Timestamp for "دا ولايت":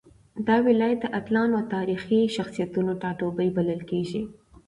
0.47-0.99